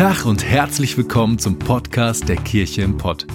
[0.00, 3.26] Tag und herzlich willkommen zum Podcast der Kirche im Pott.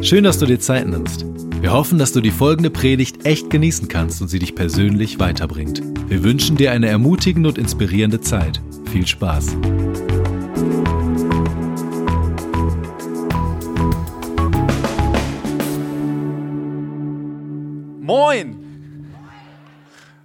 [0.00, 1.26] Schön, dass du dir Zeit nimmst.
[1.60, 5.82] Wir hoffen, dass du die folgende Predigt echt genießen kannst und sie dich persönlich weiterbringt.
[6.08, 8.62] Wir wünschen dir eine ermutigende und inspirierende Zeit.
[8.90, 9.54] Viel Spaß.
[18.00, 18.64] Moin!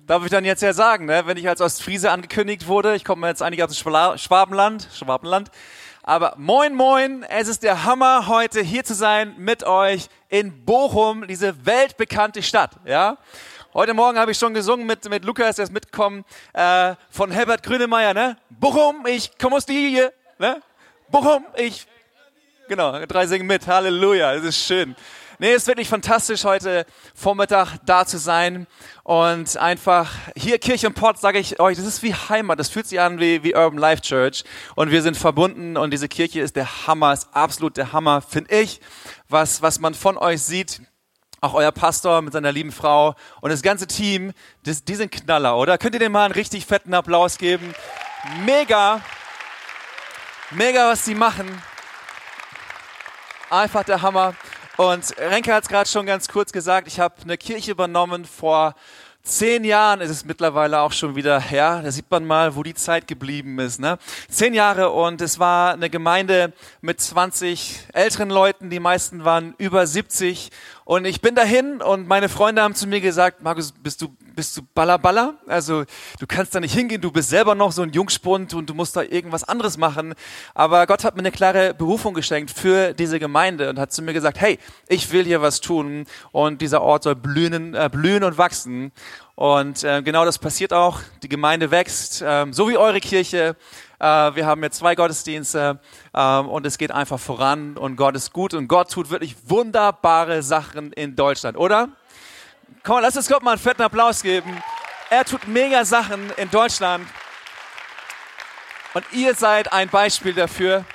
[0.07, 1.23] Darf ich dann jetzt ja sagen, ne?
[1.25, 5.51] wenn ich als Ostfriese angekündigt wurde, ich komme jetzt eigentlich aus dem Schwabenland, Schwabenland,
[6.09, 11.27] aber moin moin, es ist der Hammer heute hier zu sein mit euch in Bochum,
[11.27, 13.17] diese weltbekannte Stadt, ja.
[13.75, 17.61] Heute Morgen habe ich schon gesungen mit, mit Lukas, der ist mitgekommen, äh, von Herbert
[17.61, 18.37] Grönemeyer, ne?
[18.49, 20.63] Bochum, ich komme aus hier, ne?
[21.09, 21.85] Bochum, ich
[22.67, 23.65] Genau, drei singen mit.
[23.65, 24.95] Halleluja, das ist schön.
[25.41, 26.85] Nee, es ist wirklich fantastisch, heute
[27.15, 28.67] Vormittag da zu sein.
[29.03, 32.59] Und einfach hier Kirche und Pott, sage ich euch, das ist wie Heimat.
[32.59, 34.43] Das fühlt sich an wie, wie Urban Life Church.
[34.75, 38.53] Und wir sind verbunden und diese Kirche ist der Hammer, ist absolut der Hammer, finde
[38.53, 38.81] ich.
[39.29, 40.81] Was, was man von euch sieht,
[41.39, 44.33] auch euer Pastor mit seiner lieben Frau und das ganze Team,
[44.65, 45.77] das, die sind Knaller, oder?
[45.77, 47.73] Könnt ihr dem mal einen richtig fetten Applaus geben?
[48.45, 48.99] Mega,
[50.51, 51.47] mega, was sie machen.
[53.49, 54.35] Einfach der Hammer.
[54.79, 58.75] Und Renke hat es gerade schon ganz kurz gesagt, ich habe eine Kirche übernommen vor
[59.23, 61.81] zehn Jahren ist es mittlerweile auch schon wieder her.
[61.83, 63.81] Da sieht man mal, wo die Zeit geblieben ist.
[63.81, 63.97] Ne?
[64.29, 68.69] Zehn Jahre und es war eine Gemeinde mit 20 älteren Leuten.
[68.69, 70.49] Die meisten waren über 70.
[70.89, 74.57] Und ich bin dahin und meine Freunde haben zu mir gesagt, Markus, bist du, bist
[74.57, 75.35] du Ballerballer?
[75.45, 75.83] Also
[76.19, 78.95] du kannst da nicht hingehen, du bist selber noch so ein Jungspund und du musst
[78.95, 80.15] da irgendwas anderes machen.
[80.55, 84.13] Aber Gott hat mir eine klare Berufung geschenkt für diese Gemeinde und hat zu mir
[84.13, 88.39] gesagt, hey, ich will hier was tun und dieser Ort soll blühen, äh, blühen und
[88.39, 88.91] wachsen.
[89.35, 91.01] Und äh, genau das passiert auch.
[91.21, 93.55] Die Gemeinde wächst, ähm, so wie eure Kirche.
[93.99, 94.05] Äh,
[94.35, 95.79] wir haben jetzt zwei Gottesdienste
[96.13, 100.41] ähm, und es geht einfach voran und Gott ist gut und Gott tut wirklich wunderbare
[100.41, 101.89] Sachen in Deutschland, oder?
[102.83, 104.63] Komm, lass uns Gott mal einen fetten Applaus geben.
[105.09, 107.05] Er tut mega Sachen in Deutschland
[108.93, 110.85] und ihr seid ein Beispiel dafür.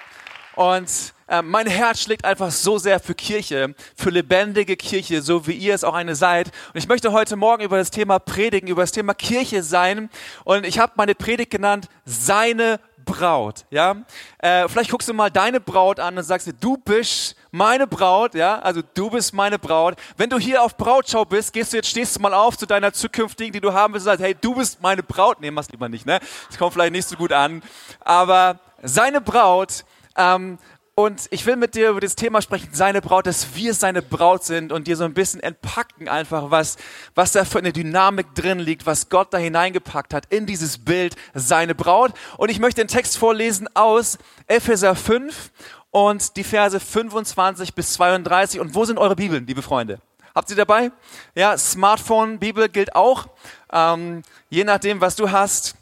[0.55, 0.89] Und
[1.27, 5.75] äh, mein Herz schlägt einfach so sehr für Kirche, für lebendige Kirche, so wie ihr
[5.75, 6.49] es auch eine seid.
[6.73, 10.11] Und ich möchte heute Morgen über das Thema predigen, über das Thema Kirche sein.
[10.45, 13.65] Und ich habe meine Predigt genannt, seine Braut.
[13.71, 13.97] Ja,
[14.39, 18.35] äh, vielleicht guckst du mal deine Braut an und sagst dir, du bist meine Braut.
[18.35, 19.97] Ja, also du bist meine Braut.
[20.17, 22.93] Wenn du hier auf Brautschau bist, gehst du jetzt stehst du mal auf zu deiner
[22.93, 25.41] zukünftigen, die du haben willst, und sagst, hey, du bist meine Braut.
[25.41, 26.07] Nee, mach's lieber nicht.
[26.07, 27.63] Ne, das kommt vielleicht nicht so gut an.
[28.01, 29.85] Aber seine Braut.
[30.17, 30.59] Ähm,
[30.97, 34.44] und ich will mit dir über das Thema sprechen, seine Braut, dass wir seine Braut
[34.44, 36.77] sind und dir so ein bisschen entpacken einfach, was,
[37.16, 41.16] was da für eine Dynamik drin liegt, was Gott da hineingepackt hat in dieses Bild,
[41.34, 42.12] seine Braut.
[42.37, 45.50] Und ich möchte den Text vorlesen aus Epheser 5
[45.91, 48.61] und die Verse 25 bis 32.
[48.61, 49.99] Und wo sind eure Bibeln, liebe Freunde?
[50.32, 50.93] Habt ihr dabei?
[51.34, 53.26] Ja, Smartphone, Bibel gilt auch.
[53.72, 55.75] Ähm, je nachdem, was du hast.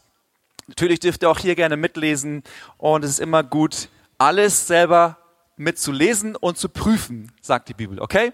[0.68, 2.44] Natürlich dürft ihr auch hier gerne mitlesen
[2.78, 3.88] und es ist immer gut,
[4.22, 5.18] alles selber
[5.56, 8.32] mitzulesen und zu prüfen, sagt die Bibel, okay?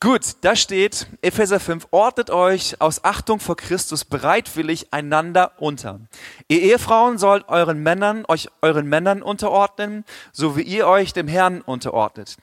[0.00, 6.00] Gut, da steht Epheser 5, ordnet euch aus Achtung vor Christus bereitwillig einander unter.
[6.48, 11.60] Ihr Ehefrauen sollt euren Männern, euch euren Männern unterordnen, so wie ihr euch dem Herrn
[11.60, 12.36] unterordnet.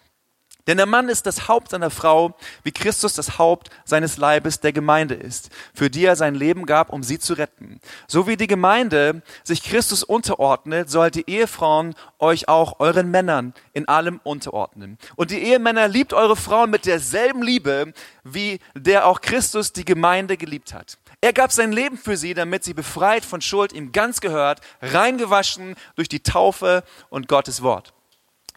[0.68, 4.72] Denn der Mann ist das Haupt seiner Frau, wie Christus das Haupt seines Leibes der
[4.72, 7.80] Gemeinde ist, für die er sein Leben gab, um sie zu retten.
[8.08, 13.88] So wie die Gemeinde sich Christus unterordnet, sollt die Ehefrauen euch auch euren Männern in
[13.88, 14.98] allem unterordnen.
[15.16, 17.94] Und die Ehemänner liebt eure Frauen mit derselben Liebe,
[18.24, 20.98] wie der auch Christus die Gemeinde geliebt hat.
[21.22, 25.76] Er gab sein Leben für sie, damit sie befreit von Schuld ihm ganz gehört, reingewaschen
[25.96, 27.94] durch die Taufe und Gottes Wort.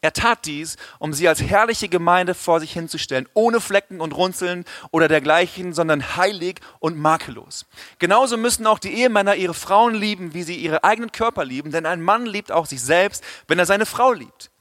[0.04, 4.64] Er tat dies, um sie als herrliche Gemeinde vor sich hinzustellen, ohne Flecken und Runzeln
[4.90, 7.66] oder dergleichen, sondern heilig und makellos.
[8.00, 11.86] Genauso müssen auch die Ehemänner ihre Frauen lieben, wie sie ihre eigenen Körper lieben, denn
[11.86, 14.51] ein Mann liebt auch sich selbst, wenn er seine Frau liebt.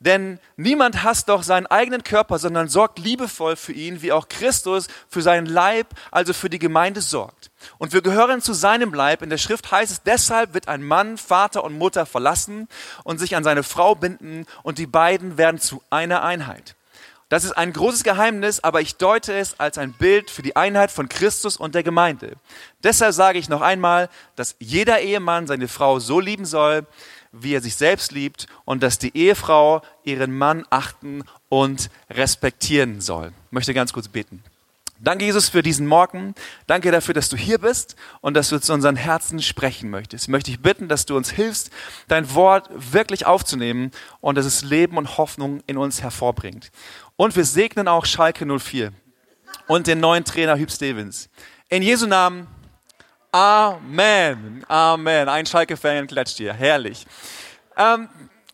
[0.00, 4.88] Denn niemand hasst doch seinen eigenen Körper, sondern sorgt liebevoll für ihn, wie auch Christus
[5.08, 7.50] für seinen Leib, also für die Gemeinde sorgt.
[7.78, 9.22] Und wir gehören zu seinem Leib.
[9.22, 12.68] In der Schrift heißt es, deshalb wird ein Mann Vater und Mutter verlassen
[13.04, 16.76] und sich an seine Frau binden und die beiden werden zu einer Einheit.
[17.30, 20.90] Das ist ein großes Geheimnis, aber ich deute es als ein Bild für die Einheit
[20.90, 22.34] von Christus und der Gemeinde.
[22.82, 26.86] Deshalb sage ich noch einmal, dass jeder Ehemann seine Frau so lieben soll,
[27.34, 33.32] wie er sich selbst liebt und dass die Ehefrau ihren Mann achten und respektieren soll.
[33.46, 34.42] Ich möchte ganz kurz beten.
[35.00, 36.34] Danke, Jesus, für diesen Morgen.
[36.66, 40.24] Danke dafür, dass du hier bist und dass du zu unseren Herzen sprechen möchtest.
[40.24, 41.70] Ich möchte dich bitten, dass du uns hilfst,
[42.08, 43.90] dein Wort wirklich aufzunehmen
[44.20, 46.70] und dass es Leben und Hoffnung in uns hervorbringt.
[47.16, 48.92] Und wir segnen auch Schalke 04
[49.66, 51.28] und den neuen Trainer Hüb Stevens.
[51.68, 52.46] In Jesu Namen.
[53.34, 54.64] Amen.
[54.68, 55.28] Amen.
[55.28, 56.52] Ein Schalke-Fan klatscht hier.
[56.52, 57.04] Herrlich.
[57.76, 58.08] Ähm,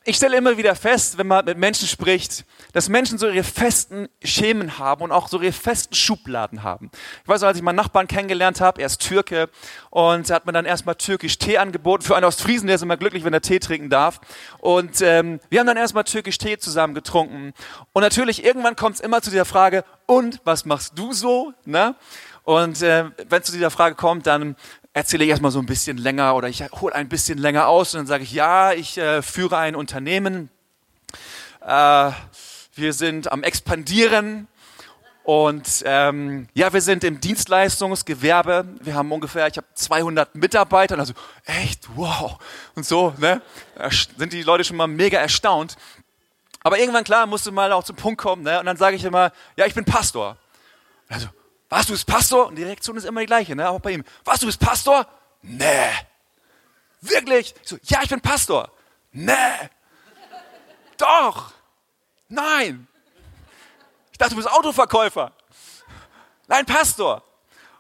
[0.05, 4.09] ich stelle immer wieder fest, wenn man mit Menschen spricht, dass Menschen so ihre festen
[4.25, 6.91] Schemen haben und auch so ihre festen Schubladen haben.
[7.23, 9.51] Ich weiß noch, als ich meinen Nachbarn kennengelernt habe, er ist Türke
[9.91, 12.03] und er hat mir dann erstmal türkisch Tee angeboten.
[12.03, 14.19] Für einen Ostfriesen, der ist immer glücklich, wenn er Tee trinken darf.
[14.61, 17.53] Und ähm, wir haben dann erstmal türkisch Tee zusammen getrunken.
[17.93, 21.53] Und natürlich, irgendwann kommt es immer zu dieser Frage, und was machst du so?
[21.67, 21.95] Ne?
[22.45, 24.57] Und äh, wenn es zu dieser Frage kommt, dann
[24.93, 28.01] erzähle ich erstmal so ein bisschen länger oder ich hole ein bisschen länger aus und
[28.01, 30.51] dann sage ich, ja, ich äh, führe ein Unternehmen,
[31.65, 32.11] äh,
[32.75, 34.49] wir sind am expandieren
[35.23, 41.13] und ähm, ja, wir sind im Dienstleistungsgewerbe, wir haben ungefähr, ich habe 200 Mitarbeiter, also
[41.45, 42.39] echt, wow
[42.75, 43.43] und so, ne,
[44.17, 45.77] sind die Leute schon mal mega erstaunt.
[46.63, 48.59] Aber irgendwann, klar, musste mal auch zum Punkt kommen, ne?
[48.59, 50.37] und dann sage ich immer, ja, ich bin Pastor.
[51.09, 51.29] Also,
[51.71, 52.49] was, du bist Pastor?
[52.49, 53.71] Und die Reaktion ist immer die gleiche, ne?
[53.71, 54.05] auch bei ihm.
[54.25, 55.07] Was, du bist Pastor?
[55.41, 55.91] Nee.
[57.01, 57.55] Wirklich?
[57.63, 58.71] Ich so, ja, ich bin Pastor.
[59.13, 59.33] Nee.
[60.99, 61.53] Doch.
[62.29, 62.89] Nein.
[64.11, 65.33] Ich dachte, du bist Autoverkäufer.
[66.49, 67.23] Nein, Pastor.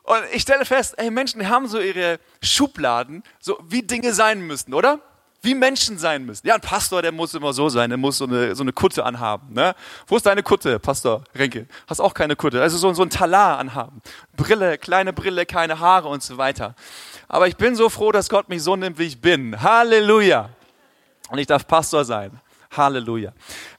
[0.05, 4.73] Und ich stelle fest, ey, Menschen haben so ihre Schubladen, so wie Dinge sein müssen,
[4.73, 5.01] oder?
[5.43, 6.47] Wie Menschen sein müssen.
[6.47, 9.05] Ja, ein Pastor, der muss immer so sein, der muss so eine, so eine Kutte
[9.05, 9.53] anhaben.
[9.55, 9.75] Ne?
[10.07, 11.67] Wo ist deine Kutte, Pastor Renke?
[11.87, 12.61] Hast auch keine Kutte.
[12.61, 14.03] Also so, so ein Talar anhaben.
[14.37, 16.75] Brille, kleine Brille, keine Haare und so weiter.
[17.29, 19.61] Aber ich bin so froh, dass Gott mich so nimmt, wie ich bin.
[19.63, 20.51] Halleluja.
[21.31, 22.41] Und ich darf Pastor sein.
[22.71, 23.33] Halleluja.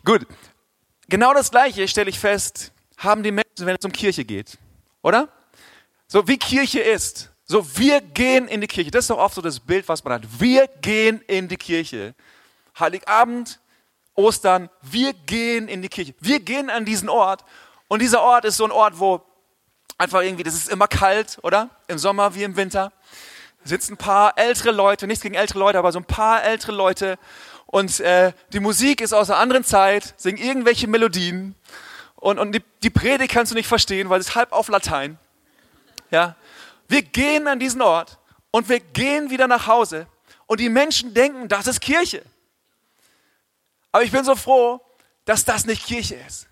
[0.03, 0.25] Gut.
[1.09, 4.57] Genau das Gleiche stelle ich fest, haben die Menschen, wenn es um Kirche geht.
[5.01, 5.27] Oder?
[6.07, 7.31] So wie Kirche ist.
[7.45, 8.91] So, wir gehen in die Kirche.
[8.91, 10.39] Das ist doch oft so das Bild, was man hat.
[10.39, 12.15] Wir gehen in die Kirche.
[12.79, 13.59] Heiligabend,
[14.15, 16.13] Ostern, wir gehen in die Kirche.
[16.19, 17.43] Wir gehen an diesen Ort.
[17.88, 19.21] Und dieser Ort ist so ein Ort, wo
[19.97, 21.69] einfach irgendwie, das ist immer kalt, oder?
[21.88, 22.91] Im Sommer wie im Winter.
[23.63, 26.71] Da sitzen ein paar ältere Leute, nichts gegen ältere Leute, aber so ein paar ältere
[26.71, 27.19] Leute.
[27.67, 31.55] Und äh, die Musik ist aus einer anderen Zeit, singen irgendwelche Melodien.
[32.15, 35.17] Und, und die, die Predigt kannst du nicht verstehen, weil es ist halb auf Latein.
[36.11, 36.35] Ja,
[36.91, 38.19] wir gehen an diesen Ort
[38.51, 40.07] und wir gehen wieder nach Hause
[40.45, 42.21] und die Menschen denken, das ist Kirche.
[43.93, 44.81] Aber ich bin so froh,
[45.25, 46.47] dass das nicht Kirche ist.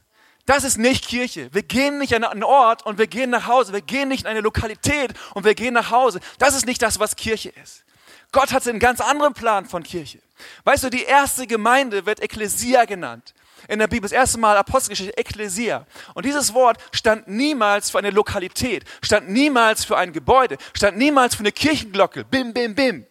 [0.45, 1.53] Das ist nicht Kirche.
[1.53, 3.73] Wir gehen nicht an einen Ort und wir gehen nach Hause.
[3.73, 6.21] Wir gehen nicht in eine Lokalität und wir gehen nach Hause.
[6.39, 7.83] Das ist nicht das, was Kirche ist.
[8.31, 10.19] Gott hat einen ganz anderen Plan von Kirche.
[10.63, 13.33] Weißt du, die erste Gemeinde wird Ekklesia genannt
[13.67, 14.01] in der Bibel.
[14.01, 15.85] Das erste Mal Apostelgeschichte, Ekklesia.
[16.13, 21.35] Und dieses Wort stand niemals für eine Lokalität, stand niemals für ein Gebäude, stand niemals
[21.35, 22.25] für eine Kirchenglocke.
[22.25, 23.05] Bim, bim, bim.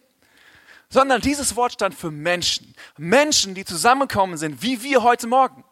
[0.89, 2.73] Sondern dieses Wort stand für Menschen.
[2.97, 5.63] Menschen, die zusammengekommen sind, wie wir heute Morgen.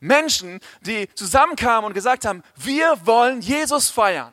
[0.00, 4.32] Menschen, die zusammenkamen und gesagt haben, wir wollen Jesus feiern.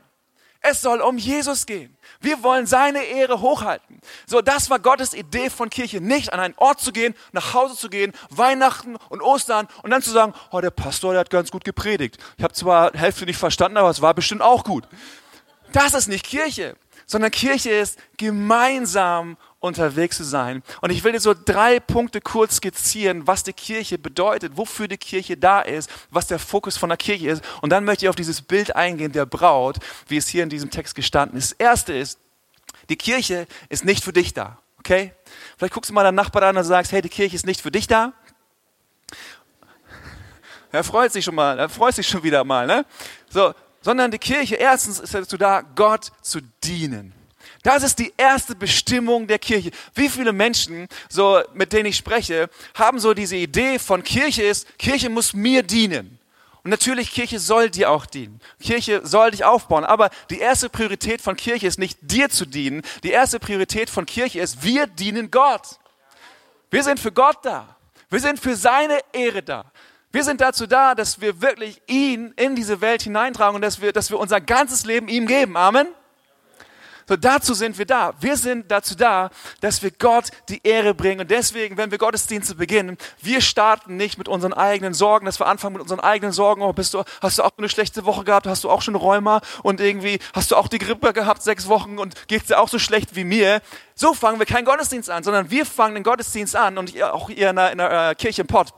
[0.59, 1.97] Es soll um Jesus gehen.
[2.23, 3.99] Wir wollen seine Ehre hochhalten.
[4.25, 5.99] So, das war Gottes Idee von Kirche.
[5.99, 10.01] Nicht an einen Ort zu gehen, nach Hause zu gehen, Weihnachten und Ostern und dann
[10.01, 12.17] zu sagen, oh, der Pastor, der hat ganz gut gepredigt.
[12.37, 14.87] Ich habe zwar Hälfte nicht verstanden, aber es war bestimmt auch gut.
[15.73, 20.61] Das ist nicht Kirche, sondern Kirche ist gemeinsam unterwegs zu sein.
[20.81, 24.97] Und ich will dir so drei Punkte kurz skizzieren, was die Kirche bedeutet, wofür die
[24.97, 27.43] Kirche da ist, was der Fokus von der Kirche ist.
[27.61, 29.77] Und dann möchte ich auf dieses Bild eingehen der Braut,
[30.07, 31.51] wie es hier in diesem Text gestanden ist.
[31.51, 32.19] Das erste ist,
[32.89, 34.59] die Kirche ist nicht für dich da.
[34.79, 35.13] Okay?
[35.57, 37.71] Vielleicht guckst du mal deinen Nachbarn an und sagst, hey, die Kirche ist nicht für
[37.71, 38.11] dich da.
[40.73, 42.85] Er freut sich schon mal, er freut sich schon wieder mal, ne?
[43.29, 47.13] So, sondern die Kirche erstens ist dazu da, Gott zu dienen.
[47.63, 49.71] Das ist die erste Bestimmung der Kirche.
[49.95, 54.77] Wie viele Menschen, so, mit denen ich spreche, haben so diese Idee von Kirche ist,
[54.77, 56.19] Kirche muss mir dienen.
[56.63, 58.39] Und natürlich, Kirche soll dir auch dienen.
[58.61, 59.83] Kirche soll dich aufbauen.
[59.83, 62.83] Aber die erste Priorität von Kirche ist nicht dir zu dienen.
[63.03, 65.79] Die erste Priorität von Kirche ist, wir dienen Gott.
[66.69, 67.75] Wir sind für Gott da.
[68.09, 69.65] Wir sind für seine Ehre da.
[70.11, 73.91] Wir sind dazu da, dass wir wirklich ihn in diese Welt hineintragen und dass wir,
[73.91, 75.57] dass wir unser ganzes Leben ihm geben.
[75.57, 75.87] Amen.
[77.07, 78.13] So, dazu sind wir da.
[78.19, 79.29] Wir sind dazu da,
[79.61, 81.21] dass wir Gott die Ehre bringen.
[81.21, 85.47] Und deswegen, wenn wir Gottesdienste beginnen, wir starten nicht mit unseren eigenen Sorgen, dass wir
[85.47, 86.61] anfangen mit unseren eigenen Sorgen.
[86.61, 88.47] Oh, bist du, hast du auch eine schlechte Woche gehabt?
[88.47, 89.41] Hast du auch schon Rheuma?
[89.63, 92.79] Und irgendwie hast du auch die Grippe gehabt, sechs Wochen und geht's dir auch so
[92.79, 93.61] schlecht wie mir?
[93.95, 97.49] So fangen wir keinen Gottesdienst an, sondern wir fangen den Gottesdienst an und auch ihr
[97.49, 98.69] in der, in der äh, Kirche im Pott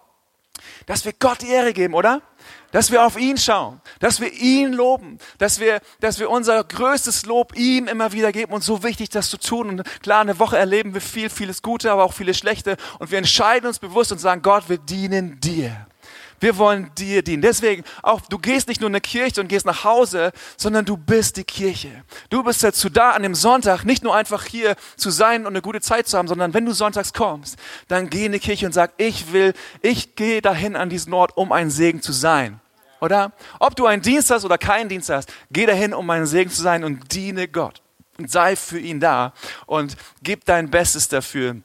[0.85, 2.21] Dass wir Gott die Ehre geben, oder?
[2.75, 7.25] Dass wir auf ihn schauen, dass wir ihn loben, dass wir, dass wir unser größtes
[7.25, 9.69] Lob ihm immer wieder geben und so wichtig, das zu tun.
[9.69, 12.75] Und klar, eine Woche erleben wir viel, vieles Gute, aber auch vieles Schlechte.
[12.99, 15.87] Und wir entscheiden uns bewusst und sagen, Gott, wir dienen dir.
[16.41, 17.41] Wir wollen dir dienen.
[17.41, 20.97] Deswegen auch, du gehst nicht nur in eine Kirche und gehst nach Hause, sondern du
[20.97, 22.03] bist die Kirche.
[22.29, 25.61] Du bist dazu da, an dem Sonntag nicht nur einfach hier zu sein und eine
[25.61, 28.73] gute Zeit zu haben, sondern wenn du sonntags kommst, dann geh in die Kirche und
[28.73, 32.59] sag, ich will, ich gehe dahin an diesen Ort, um ein Segen zu sein.
[33.05, 33.33] Oder?
[33.59, 36.61] Ob du einen Dienst hast oder keinen Dienst hast, geh dahin, um ein Segen zu
[36.61, 37.83] sein und diene Gott.
[38.17, 39.33] Und sei für ihn da
[39.67, 41.57] und gib dein Bestes dafür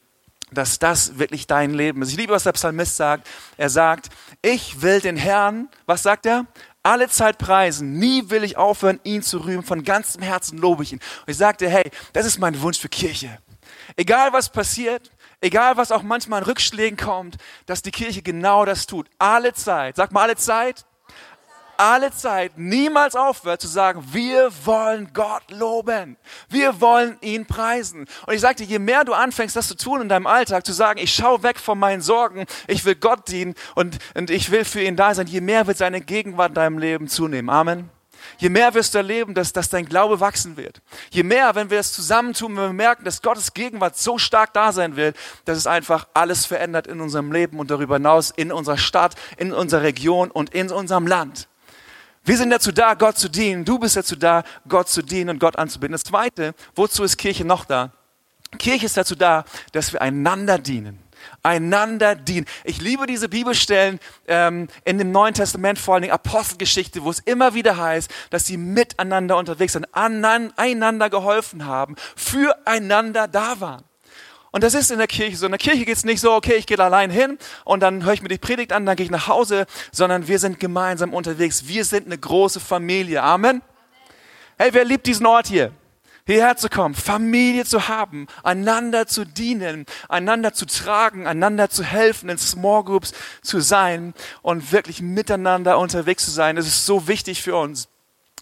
[0.53, 2.11] dass das wirklich dein Leben ist.
[2.11, 3.29] Ich liebe, was der Psalmist sagt.
[3.57, 4.09] Er sagt,
[4.43, 6.45] ich will den Herrn, was sagt er?
[6.83, 7.93] Alle Zeit preisen.
[8.01, 9.63] Nie will ich aufhören, ihn zu rühmen.
[9.63, 10.99] Von ganzem Herzen lobe ich ihn.
[11.21, 13.39] Und ich sagte, hey, das ist mein Wunsch für Kirche.
[13.95, 18.87] Egal was passiert, egal was auch manchmal an Rückschlägen kommt, dass die Kirche genau das
[18.87, 19.09] tut.
[19.21, 19.95] Alle Zeit.
[19.95, 20.85] Sag mal alle Zeit
[21.81, 26.19] alle Zeit niemals aufhört zu sagen, wir wollen Gott loben.
[26.51, 28.07] Wir wollen ihn preisen.
[28.27, 31.01] Und ich sagte, je mehr du anfängst, das zu tun in deinem Alltag, zu sagen,
[31.01, 34.83] ich schaue weg von meinen Sorgen, ich will Gott dienen und, und ich will für
[34.83, 37.49] ihn da sein, je mehr wird seine Gegenwart in deinem Leben zunehmen.
[37.49, 37.89] Amen.
[38.37, 40.83] Je mehr wirst du erleben, dass, dass dein Glaube wachsen wird.
[41.11, 44.73] Je mehr, wenn wir es zusammentun, wenn wir merken, dass Gottes Gegenwart so stark da
[44.73, 48.79] sein wird, dass es einfach alles verändert in unserem Leben und darüber hinaus in unserer
[48.79, 51.49] Stadt, in unserer Region und in unserem Land.
[52.25, 53.65] Wir sind dazu da, Gott zu dienen.
[53.65, 55.93] Du bist dazu da, Gott zu dienen und Gott anzubinden.
[55.93, 57.93] Das Zweite, wozu ist Kirche noch da?
[58.59, 60.99] Kirche ist dazu da, dass wir einander dienen.
[61.43, 62.47] Einander dienen.
[62.65, 67.55] Ich liebe diese Bibelstellen ähm, in dem Neuen Testament, vor allem Apostelgeschichte, wo es immer
[67.55, 73.85] wieder heißt, dass sie miteinander unterwegs sind, einander geholfen haben, füreinander da waren.
[74.53, 75.47] Und das ist in der Kirche so.
[75.47, 78.15] In der Kirche geht es nicht so, okay, ich gehe allein hin und dann höre
[78.15, 81.69] ich mir die Predigt an, dann gehe ich nach Hause, sondern wir sind gemeinsam unterwegs.
[81.69, 83.23] Wir sind eine große Familie.
[83.23, 83.63] Amen.
[84.59, 85.73] Hey, wer liebt diesen Ort hier?
[86.27, 92.29] Hierher zu kommen, Familie zu haben, einander zu dienen, einander zu tragen, einander zu helfen,
[92.29, 96.57] in Small Groups zu sein und wirklich miteinander unterwegs zu sein.
[96.57, 97.89] Das ist so wichtig für uns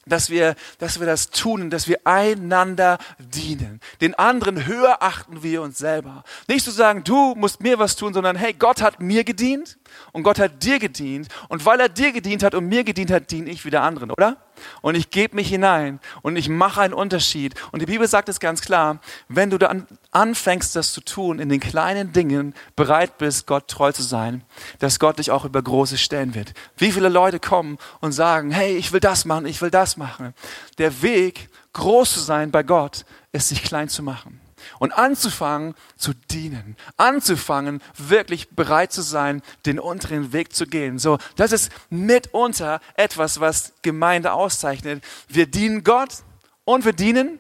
[0.08, 3.80] dass wir, dass wir das tun dass wir einander dienen.
[4.00, 6.24] Den anderen höher achten wir uns selber.
[6.46, 9.78] Nicht zu sagen, du musst mir was tun, sondern hey, Gott hat mir gedient
[10.12, 13.30] und Gott hat dir gedient und weil er dir gedient hat und mir gedient hat,
[13.30, 14.36] diene ich wieder anderen, oder?
[14.82, 17.54] Und ich gebe mich hinein und ich mache einen Unterschied.
[17.72, 21.48] Und die Bibel sagt es ganz klar, wenn du dann anfängst, das zu tun, in
[21.48, 24.42] den kleinen Dingen bereit bist, Gott treu zu sein,
[24.78, 26.54] dass Gott dich auch über Große stellen wird.
[26.76, 30.34] Wie viele Leute kommen und sagen, hey, ich will das machen, ich will das machen.
[30.78, 34.40] Der Weg, groß zu sein bei Gott, ist sich klein zu machen
[34.78, 40.98] und anzufangen zu dienen, anzufangen wirklich bereit zu sein, den unteren Weg zu gehen.
[40.98, 45.02] So, das ist mitunter etwas, was Gemeinde auszeichnet.
[45.28, 46.22] Wir dienen Gott
[46.64, 47.38] und wir dienen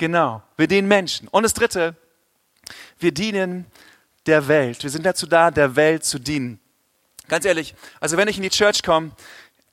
[0.00, 1.28] Genau, wir dienen Menschen.
[1.28, 1.94] Und das Dritte,
[2.98, 3.66] wir dienen
[4.24, 4.82] der Welt.
[4.82, 6.58] Wir sind dazu da, der Welt zu dienen.
[7.28, 9.10] Ganz ehrlich, also wenn ich in die Church komme,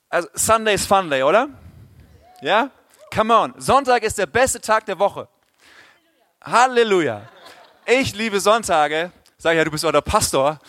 [0.10, 1.48] also Sunday ist Fun Day, oder?
[2.42, 2.72] Ja?
[3.16, 3.54] Come on.
[3.58, 5.30] Sonntag ist der beste Tag der Woche.
[6.50, 7.24] Halleluja.
[7.86, 9.12] Ich liebe Sonntage.
[9.38, 10.60] Sag ja, du bist euer Pastor.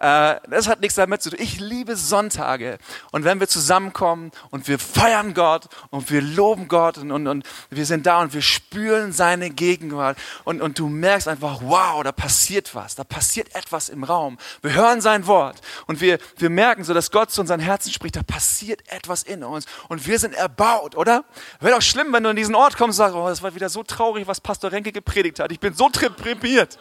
[0.00, 1.38] Äh, das hat nichts damit zu tun.
[1.40, 2.78] Ich liebe Sonntage.
[3.10, 7.46] Und wenn wir zusammenkommen und wir feiern Gott und wir loben Gott und, und, und
[7.70, 12.12] wir sind da und wir spüren seine Gegenwart und, und du merkst einfach, wow, da
[12.12, 12.96] passiert was.
[12.96, 14.38] Da passiert etwas im Raum.
[14.60, 18.16] Wir hören sein Wort und wir, wir merken so, dass Gott zu unseren Herzen spricht.
[18.16, 21.24] Da passiert etwas in uns und wir sind erbaut, oder?
[21.60, 23.70] Wäre doch schlimm, wenn du in diesen Ort kommst und sagst, oh, das war wieder
[23.70, 25.50] so traurig, was Pastor Renke gepredigt hat.
[25.50, 26.78] Ich bin so deprimiert.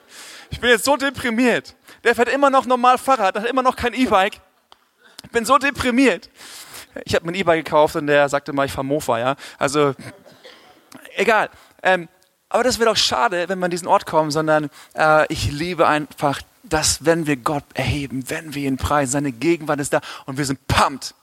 [0.49, 1.75] Ich bin jetzt so deprimiert.
[2.03, 4.39] Der fährt immer noch normal Fahrrad, hat immer noch kein E-Bike.
[5.23, 6.29] Ich bin so deprimiert.
[7.05, 9.35] Ich habe mir ein E-Bike gekauft und der sagte mal, ich fahre Mofa, ja.
[9.57, 9.93] Also,
[11.15, 11.49] egal.
[11.83, 12.09] Ähm,
[12.49, 15.87] aber das wäre doch schade, wenn wir an diesen Ort kommen, sondern äh, ich liebe
[15.87, 20.37] einfach, dass wenn wir Gott erheben, wenn wir ihn preisen, seine Gegenwart ist da und
[20.37, 21.15] wir sind pumped.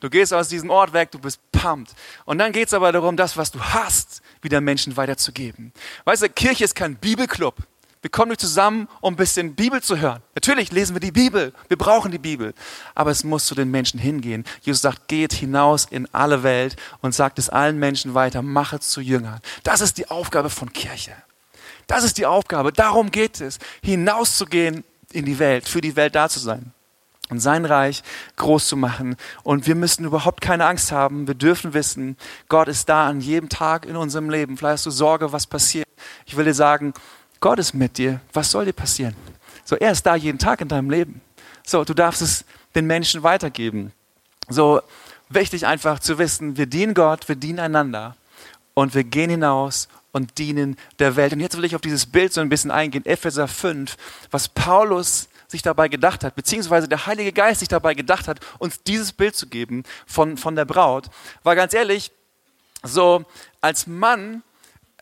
[0.00, 1.94] Du gehst aus diesem Ort weg, du bist pumped.
[2.24, 5.72] Und dann geht es aber darum, das, was du hast, wieder Menschen weiterzugeben.
[6.04, 7.54] Weißt du, Kirche ist kein Bibelclub.
[8.00, 10.22] Wir kommen nicht zusammen, um ein bisschen Bibel zu hören.
[10.34, 11.52] Natürlich lesen wir die Bibel.
[11.66, 12.54] Wir brauchen die Bibel.
[12.94, 14.44] Aber es muss zu den Menschen hingehen.
[14.62, 19.00] Jesus sagt, geht hinaus in alle Welt und sagt es allen Menschen weiter, mache zu
[19.00, 19.40] Jüngern.
[19.64, 21.12] Das ist die Aufgabe von Kirche.
[21.88, 22.72] Das ist die Aufgabe.
[22.72, 26.72] Darum geht es, hinauszugehen in die Welt, für die Welt da zu sein
[27.30, 28.02] und sein Reich
[28.36, 29.16] groß zu machen.
[29.42, 31.26] Und wir müssen überhaupt keine Angst haben.
[31.26, 32.16] Wir dürfen wissen,
[32.48, 34.56] Gott ist da an jedem Tag in unserem Leben.
[34.56, 35.88] Vielleicht hast du Sorge, was passiert.
[36.26, 36.94] Ich will dir sagen,
[37.40, 38.20] Gott ist mit dir.
[38.32, 39.14] Was soll dir passieren?
[39.64, 41.20] So, er ist da jeden Tag in deinem Leben.
[41.64, 43.92] So, du darfst es den Menschen weitergeben.
[44.48, 44.80] So
[45.28, 48.16] wichtig einfach zu wissen, wir dienen Gott, wir dienen einander
[48.74, 51.32] und wir gehen hinaus und dienen der Welt.
[51.32, 53.96] Und jetzt will ich auf dieses Bild so ein bisschen eingehen, Epheser 5,
[54.30, 58.82] was Paulus sich dabei gedacht hat, beziehungsweise der Heilige Geist sich dabei gedacht hat, uns
[58.82, 61.08] dieses Bild zu geben von, von der Braut.
[61.42, 62.12] War ganz ehrlich,
[62.82, 63.24] so
[63.60, 64.42] als Mann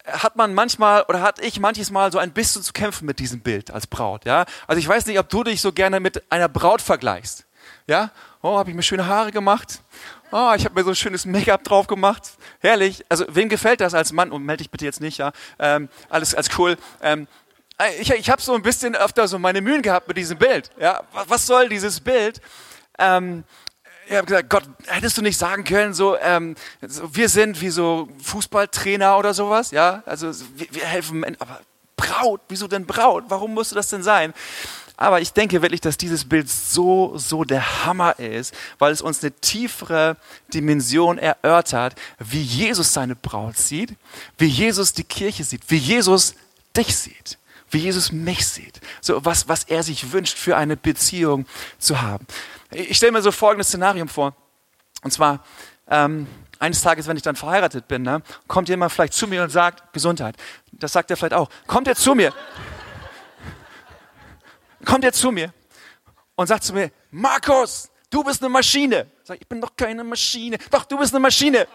[0.06, 3.40] hat man manchmal oder hat ich manches Mal so ein bisschen zu kämpfen mit diesem
[3.40, 4.24] Bild als Braut.
[4.24, 4.44] Ja?
[4.66, 7.44] Also ich weiß nicht, ob du dich so gerne mit einer Braut vergleichst.
[7.86, 8.10] Ja?
[8.42, 9.80] Oh, habe ich mir schöne Haare gemacht?
[10.32, 12.22] Oh, ich habe mir so ein schönes Make-up drauf gemacht.
[12.60, 13.04] Herrlich.
[13.08, 14.32] Also wem gefällt das als Mann?
[14.32, 15.32] Und melde dich bitte jetzt nicht, ja.
[15.58, 16.76] Ähm, alles als cool.
[17.00, 17.28] Ähm,
[18.00, 20.70] ich ich habe so ein bisschen öfter so meine Mühen gehabt mit diesem Bild.
[20.80, 22.40] Ja, was soll dieses Bild?
[22.98, 23.44] Ähm,
[24.08, 26.54] ich habe gesagt, Gott, hättest du nicht sagen können, so, ähm,
[26.86, 31.60] so, wir sind wie so Fußballtrainer oder sowas, ja, also wir, wir helfen, aber
[31.96, 33.24] Braut, wieso denn Braut?
[33.28, 34.34] Warum musste das denn sein?
[34.98, 39.22] Aber ich denke wirklich, dass dieses Bild so, so der Hammer ist, weil es uns
[39.22, 40.16] eine tiefere
[40.54, 43.94] Dimension erörtert, wie Jesus seine Braut sieht,
[44.38, 46.34] wie Jesus die Kirche sieht, wie Jesus
[46.74, 47.38] dich sieht,
[47.70, 48.80] wie Jesus mich sieht.
[49.02, 51.46] So was, was er sich wünscht für eine Beziehung
[51.78, 52.26] zu haben.
[52.70, 54.34] Ich stelle mir so folgendes Szenario vor.
[55.02, 55.44] Und zwar,
[55.88, 56.26] ähm,
[56.58, 59.92] eines Tages, wenn ich dann verheiratet bin, ne, kommt jemand vielleicht zu mir und sagt,
[59.92, 60.36] Gesundheit.
[60.72, 61.48] Das sagt er vielleicht auch.
[61.66, 62.32] Kommt er zu mir
[64.86, 65.52] kommt er zu mir
[66.36, 69.10] und sagt zu mir, Markus, du bist eine Maschine.
[69.20, 70.56] Ich sage, ich bin doch keine Maschine.
[70.70, 71.66] Doch, du bist eine Maschine.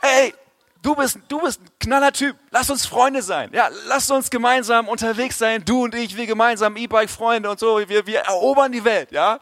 [0.00, 0.32] Ey,
[0.82, 2.36] du bist, du bist ein knaller Typ.
[2.50, 3.50] Lass uns Freunde sein.
[3.52, 5.64] Ja, lass uns gemeinsam unterwegs sein.
[5.64, 7.78] Du und ich, wir gemeinsam E-Bike-Freunde und so.
[7.88, 9.38] Wir, wir erobern die Welt, ja.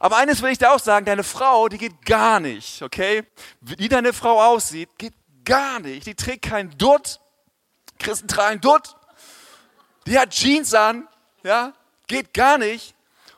[0.00, 3.24] Aber eines will ich dir auch sagen, deine Frau, die geht gar nicht, okay?
[3.60, 5.14] Wie deine Frau aussieht, geht
[5.44, 6.06] gar nicht.
[6.06, 7.20] Die trägt keinen Dutt.
[7.98, 8.94] Christen tragen Dutt.
[10.06, 11.08] Die hat Jeans an,
[11.42, 11.72] ja,
[12.06, 12.94] geht gar nicht.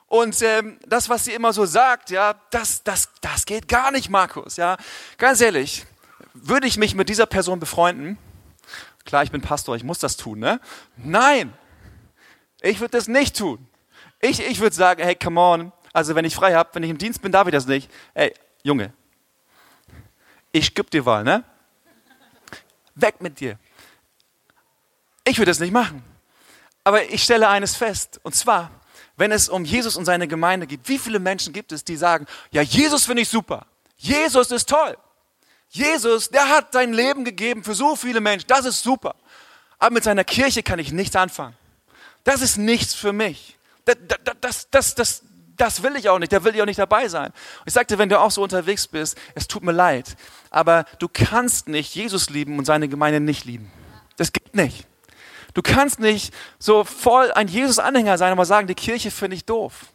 [0.07, 4.11] Und ähm, das, was sie immer so sagt, ja, das, das, das geht gar nicht,
[4.11, 4.57] Markus.
[4.57, 4.77] Ja,
[5.17, 5.87] ganz ehrlich,
[6.35, 8.19] würde ich mich mit dieser Person befreunden?
[9.05, 10.61] Klar, ich bin Pastor, ich muss das tun, ne?
[10.97, 11.53] Nein,
[12.61, 13.67] ich würde das nicht tun.
[14.21, 15.73] Ich, ich würde sagen, hey, come on.
[15.93, 17.91] Also wenn ich frei habe, wenn ich im Dienst bin, darf ich das nicht.
[18.15, 18.93] Ey, Junge,
[20.53, 21.43] ich gebe dir Wahl, ne?
[22.95, 23.59] Weg mit dir.
[25.25, 26.05] Ich würde das nicht machen.
[26.85, 28.71] Aber ich stelle eines fest, und zwar,
[29.17, 32.27] wenn es um Jesus und seine Gemeinde geht, wie viele Menschen gibt es, die sagen,
[32.51, 34.97] ja, Jesus finde ich super, Jesus ist toll,
[35.71, 39.15] Jesus, der hat sein Leben gegeben für so viele Menschen, das ist super,
[39.79, 41.57] aber mit seiner Kirche kann ich nichts anfangen.
[42.25, 43.57] Das ist nichts für mich.
[43.85, 43.97] Das,
[44.41, 45.23] das, das, das,
[45.57, 47.33] das will ich auch nicht, da will ich auch nicht dabei sein.
[47.65, 50.17] ich sagte, wenn du auch so unterwegs bist, es tut mir leid,
[50.51, 53.71] aber du kannst nicht Jesus lieben und seine Gemeinde nicht lieben.
[54.17, 54.87] Das geht nicht.
[55.55, 59.87] Du kannst nicht so voll ein Jesus-Anhänger sein, aber sagen, die Kirche finde ich doof.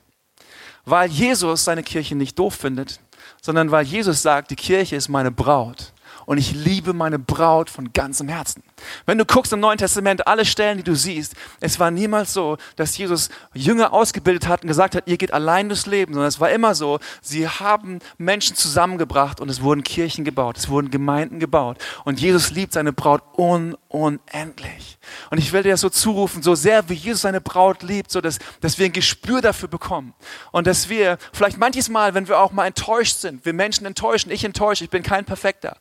[0.85, 2.99] Weil Jesus seine Kirche nicht doof findet,
[3.45, 5.93] sondern weil Jesus sagt, die Kirche ist meine Braut
[6.25, 8.63] und ich liebe meine Braut von ganzem Herzen.
[9.05, 12.57] Wenn du guckst im Neuen Testament, alle Stellen, die du siehst, es war niemals so,
[12.75, 16.39] dass Jesus Jünger ausgebildet hat und gesagt hat, ihr geht allein durchs Leben, sondern es
[16.39, 21.39] war immer so, sie haben Menschen zusammengebracht und es wurden Kirchen gebaut, es wurden Gemeinden
[21.39, 24.97] gebaut und Jesus liebt seine Braut un unendlich.
[25.31, 28.19] Und ich will dir das so zurufen, so sehr wie Jesus seine Braut liebt, so
[28.19, 30.13] dass, dass wir ein Gespür dafür bekommen
[30.51, 34.31] und dass wir vielleicht manches Mal, wenn wir auch mal enttäuscht sind, wir Menschen enttäuschen,
[34.31, 35.77] ich enttäusche, ich bin kein Perfekter,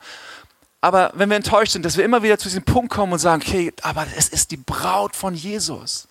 [0.85, 3.41] aber wenn wir enttäuscht sind, dass wir immer wieder zu diesem Punkt kommen und sagen,
[3.41, 6.09] okay, aber es ist die Braut von Jesus.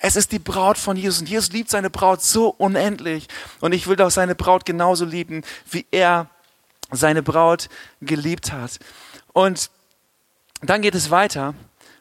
[0.00, 1.20] Es ist die Braut von Jesus.
[1.20, 3.28] Und Jesus liebt seine Braut so unendlich.
[3.60, 6.28] Und ich will doch seine Braut genauso lieben, wie er
[6.90, 7.68] seine Braut
[8.00, 8.80] geliebt hat.
[9.32, 9.70] Und
[10.60, 11.54] dann geht es weiter.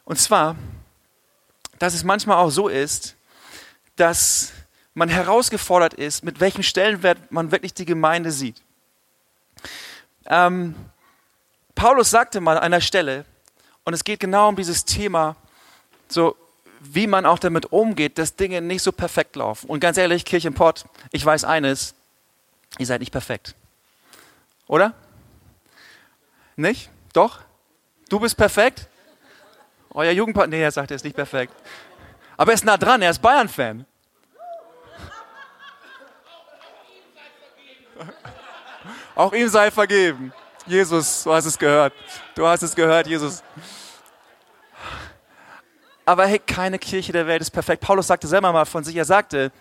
[0.04, 0.56] Und zwar,
[1.78, 3.18] dass es manchmal auch so ist,
[3.98, 4.52] dass
[4.96, 8.64] man herausgefordert ist, mit welchem Stellenwert man wirklich die Gemeinde sieht.
[10.26, 10.74] Ähm,
[11.80, 13.24] Paulus sagte mal an einer Stelle,
[13.86, 15.38] und es geht genau um dieses Thema,
[16.10, 16.36] so
[16.82, 19.70] wie man auch damit umgeht, dass Dinge nicht so perfekt laufen.
[19.70, 21.96] Und ganz ehrlich, Kirchenpott, ich weiß eines,
[22.80, 23.56] ihr seid nicht perfekt.
[24.68, 24.94] Oder?
[26.58, 26.90] Nicht?
[27.14, 27.40] Doch?
[28.10, 28.90] Du bist perfekt?
[29.92, 31.54] Euer Jugendpartner, nee, er sagt, er ist nicht perfekt.
[32.36, 33.86] Aber er ist nah dran, er ist Bayern-Fan.
[39.16, 40.34] Auch ihm sei vergeben.
[40.70, 41.94] Jesus, du hast es gehört.
[42.36, 43.42] Du hast es gehört, Jesus.
[46.06, 47.82] Aber hey, keine Kirche der Welt ist perfekt.
[47.82, 49.52] Paulus sagte selber mal von sich, er sagte,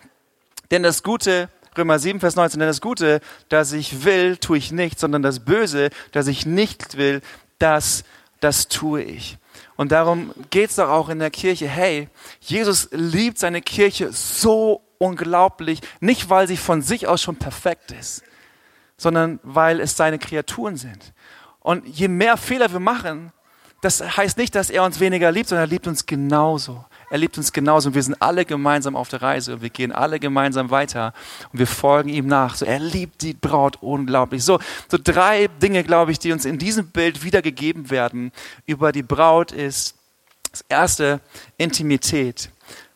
[0.69, 4.71] denn das Gute, Römer 7, Vers 19, denn das Gute, das ich will, tue ich
[4.71, 7.21] nicht, sondern das Böse, das ich nicht will,
[7.57, 8.03] das,
[8.39, 9.39] das tue ich.
[9.77, 11.67] Und darum geht es doch auch in der Kirche.
[11.67, 17.91] Hey, Jesus liebt seine Kirche so unglaublich, nicht weil sie von sich aus schon perfekt
[17.91, 18.21] ist,
[18.99, 21.13] sondern weil es seine Kreaturen sind.
[21.61, 23.31] Und je mehr Fehler wir machen,
[23.81, 26.85] das heißt nicht, dass er uns weniger liebt, sondern er liebt uns genauso.
[27.09, 29.91] Er liebt uns genauso und wir sind alle gemeinsam auf der Reise und wir gehen
[29.91, 31.13] alle gemeinsam weiter
[31.51, 32.55] und wir folgen ihm nach.
[32.55, 34.43] So, er liebt die Braut unglaublich.
[34.43, 38.31] So, so drei Dinge, glaube ich, die uns in diesem Bild wiedergegeben werden
[38.67, 39.95] über die Braut ist
[40.51, 41.21] das erste
[41.57, 42.49] Intimität.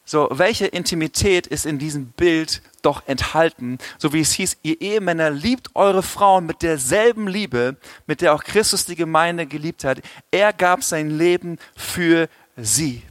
[0.05, 3.77] So, welche Intimität ist in diesem Bild doch enthalten?
[3.97, 8.43] So wie es hieß, ihr Ehemänner liebt eure Frauen mit derselben Liebe, mit der auch
[8.43, 10.01] Christus die Gemeinde geliebt hat.
[10.29, 13.01] Er gab sein Leben für sie.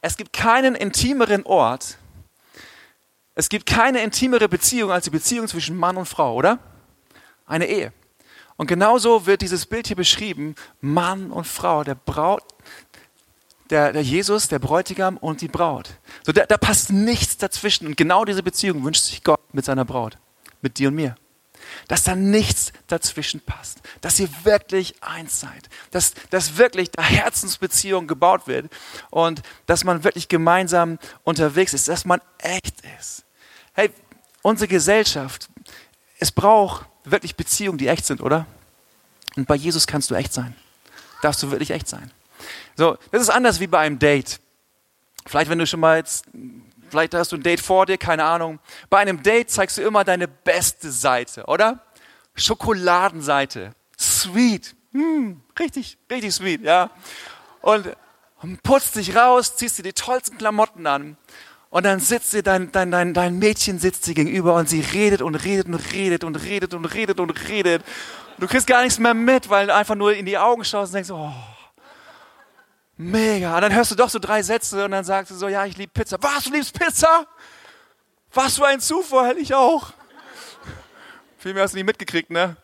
[0.00, 1.96] Es gibt keinen intimeren Ort,
[3.34, 6.58] es gibt keine intimere Beziehung als die Beziehung zwischen Mann und Frau, oder?
[7.46, 7.92] Eine Ehe.
[8.56, 12.44] Und genauso wird dieses Bild hier beschrieben, Mann und Frau, der Braut,
[13.74, 15.90] der, der Jesus, der Bräutigam und die Braut.
[16.24, 17.86] So, da, da passt nichts dazwischen.
[17.86, 20.16] Und genau diese Beziehung wünscht sich Gott mit seiner Braut,
[20.62, 21.16] mit dir und mir
[21.88, 28.06] dass da nichts dazwischen passt, dass ihr wirklich eins seid, dass, dass wirklich da Herzensbeziehung
[28.06, 28.70] gebaut wird
[29.10, 33.24] und dass man wirklich gemeinsam unterwegs ist, dass man echt ist.
[33.72, 33.90] Hey,
[34.42, 35.48] unsere Gesellschaft,
[36.18, 38.46] es braucht wirklich Beziehungen, die echt sind, oder?
[39.36, 40.54] Und bei Jesus kannst du echt sein.
[41.22, 42.10] Darfst du wirklich echt sein.
[42.76, 44.40] So, das ist anders wie bei einem Date.
[45.26, 46.24] Vielleicht, wenn du schon mal jetzt
[46.94, 48.60] Vielleicht hast du ein Date vor dir, keine Ahnung.
[48.88, 51.80] Bei einem Date zeigst du immer deine beste Seite, oder?
[52.36, 53.72] Schokoladenseite.
[53.98, 54.76] Sweet.
[54.92, 56.90] Hm, richtig, richtig sweet, ja.
[57.62, 57.96] Und
[58.62, 61.16] putzt dich raus, ziehst dir die tollsten Klamotten an.
[61.68, 65.20] Und dann sitzt sie, dein, dein, dein, dein Mädchen sitzt sie gegenüber und sie redet
[65.20, 67.82] und redet und redet und redet und redet und redet.
[68.36, 70.92] Und du kriegst gar nichts mehr mit, weil du einfach nur in die Augen schaust
[70.92, 71.32] und denkst, oh,
[72.96, 73.56] Mega.
[73.56, 75.76] Und dann hörst du doch so drei Sätze und dann sagst du so, ja, ich
[75.76, 76.16] liebe Pizza.
[76.20, 77.26] Was, du liebst Pizza?
[78.32, 79.92] Was für ein Zufall, ich auch.
[81.38, 82.56] Viel mehr hast du nicht mitgekriegt, ne?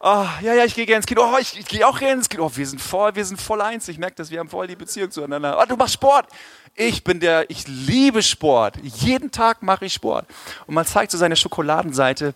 [0.00, 1.22] Oh, ja, ja, ich gehe gerne ins Kino.
[1.22, 2.46] Oh, ich, ich gehe auch gerne ins Kino.
[2.46, 3.86] Oh, wir sind voll, wir sind voll eins.
[3.88, 5.58] Ich merke das, wir haben voll die Beziehung zueinander.
[5.60, 6.26] Oh, du machst Sport.
[6.74, 8.76] Ich bin der, ich liebe Sport.
[8.82, 10.26] Jeden Tag mache ich Sport.
[10.66, 12.34] Und man zeigt so seine Schokoladenseite.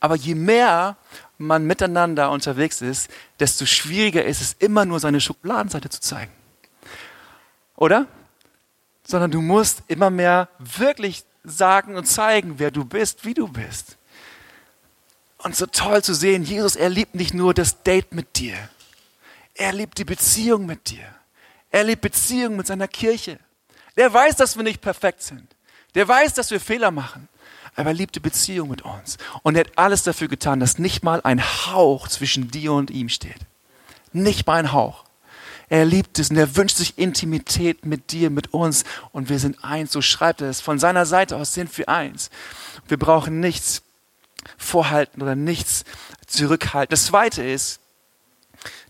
[0.00, 0.96] Aber je mehr
[1.38, 3.10] man miteinander unterwegs ist,
[3.40, 6.32] desto schwieriger ist es, immer nur seine Schokoladenseite zu zeigen
[7.76, 8.06] oder?
[9.04, 13.96] Sondern du musst immer mehr wirklich sagen und zeigen, wer du bist, wie du bist.
[15.38, 18.56] Und so toll zu sehen, Jesus, er liebt nicht nur das Date mit dir.
[19.54, 21.04] Er liebt die Beziehung mit dir.
[21.70, 23.38] Er liebt Beziehung mit seiner Kirche.
[23.96, 25.46] Der weiß, dass wir nicht perfekt sind.
[25.94, 27.28] Der weiß, dass wir Fehler machen.
[27.74, 29.18] Aber er liebt die Beziehung mit uns.
[29.42, 33.08] Und er hat alles dafür getan, dass nicht mal ein Hauch zwischen dir und ihm
[33.08, 33.40] steht.
[34.12, 35.04] Nicht mal ein Hauch.
[35.68, 39.64] Er liebt es und er wünscht sich Intimität mit dir, mit uns und wir sind
[39.64, 39.92] eins.
[39.92, 40.60] So schreibt er es.
[40.60, 42.30] Von seiner Seite aus sind wir eins.
[42.88, 43.82] Wir brauchen nichts
[44.58, 45.84] vorhalten oder nichts
[46.26, 46.90] zurückhalten.
[46.90, 47.80] Das zweite ist,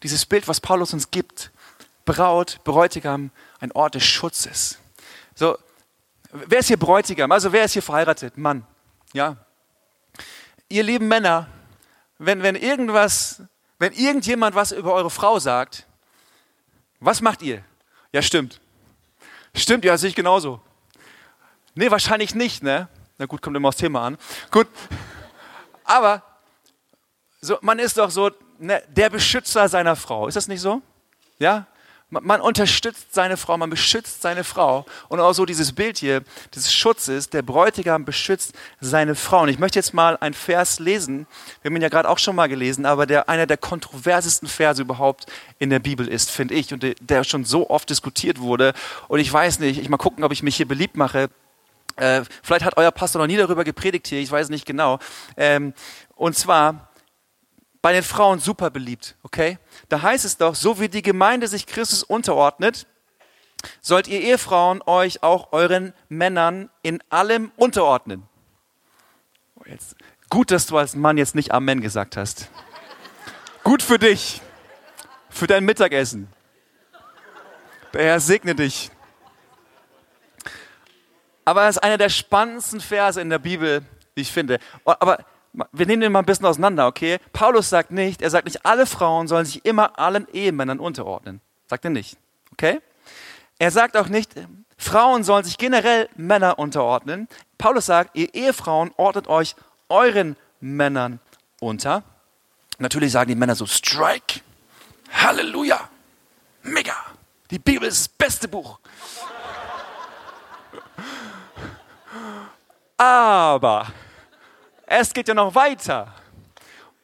[0.02, 1.50] dieses Bild, was Paulus uns gibt,
[2.04, 3.30] Braut, Bräutigam,
[3.60, 4.78] ein Ort des Schutzes.
[5.34, 5.56] So,
[6.32, 7.30] wer ist hier Bräutigam?
[7.30, 8.36] Also wer ist hier verheiratet?
[8.36, 8.66] Mann.
[9.12, 9.36] Ja.
[10.68, 11.48] Ihr lieben Männer,
[12.18, 13.42] wenn, wenn irgendwas,
[13.78, 15.86] wenn irgendjemand was über eure Frau sagt,
[17.02, 17.62] was macht ihr?
[18.12, 18.60] Ja, stimmt.
[19.54, 20.60] Stimmt, ja, sehe ich genauso.
[21.74, 22.88] Nee, wahrscheinlich nicht, ne?
[23.18, 24.18] Na gut, kommt immer aufs Thema an.
[24.50, 24.68] Gut.
[25.84, 26.22] Aber
[27.40, 30.28] so, man ist doch so ne, der Beschützer seiner Frau.
[30.28, 30.80] Ist das nicht so?
[31.38, 31.66] Ja?
[32.20, 34.84] Man unterstützt seine Frau, man beschützt seine Frau.
[35.08, 36.22] Und auch so dieses Bild hier
[36.54, 39.40] des Schutzes, der Bräutigam beschützt seine Frau.
[39.42, 41.26] Und ich möchte jetzt mal einen Vers lesen.
[41.62, 44.82] Wir haben ihn ja gerade auch schon mal gelesen, aber der einer der kontroversesten Verse
[44.82, 45.24] überhaupt
[45.58, 46.74] in der Bibel ist, finde ich.
[46.74, 48.74] Und der, der, schon so oft diskutiert wurde.
[49.08, 51.30] Und ich weiß nicht, ich mal gucken, ob ich mich hier beliebt mache.
[51.96, 54.98] Äh, vielleicht hat euer Pastor noch nie darüber gepredigt hier, ich weiß nicht genau.
[55.38, 55.72] Ähm,
[56.14, 56.91] und zwar,
[57.82, 59.58] bei den Frauen super beliebt, okay?
[59.88, 62.86] Da heißt es doch, so wie die Gemeinde sich Christus unterordnet,
[63.80, 68.22] sollt ihr Ehefrauen euch auch euren Männern in allem unterordnen.
[69.56, 69.96] Oh, jetzt,
[70.30, 72.48] gut, dass du als Mann jetzt nicht Amen gesagt hast.
[73.64, 74.40] gut für dich,
[75.28, 76.28] für dein Mittagessen.
[77.92, 78.90] Der Herr segne dich.
[81.44, 83.84] Aber es ist einer der spannendsten Verse in der Bibel,
[84.16, 84.60] die ich finde.
[84.84, 87.18] Aber wir nehmen den mal ein bisschen auseinander, okay?
[87.32, 91.40] Paulus sagt nicht, er sagt nicht, alle Frauen sollen sich immer allen Ehemännern unterordnen.
[91.66, 92.16] Sagt er nicht,
[92.52, 92.80] okay?
[93.58, 94.34] Er sagt auch nicht,
[94.78, 97.28] Frauen sollen sich generell Männer unterordnen.
[97.58, 99.54] Paulus sagt, ihr Ehefrauen ordnet euch
[99.88, 101.20] euren Männern
[101.60, 102.02] unter.
[102.78, 104.40] Natürlich sagen die Männer so, Strike,
[105.12, 105.88] Halleluja,
[106.62, 106.96] mega.
[107.50, 108.80] Die Bibel ist das beste Buch.
[112.96, 113.86] Aber
[114.86, 116.14] es geht ja noch weiter.